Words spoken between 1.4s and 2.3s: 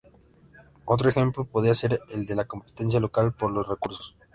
podría ser el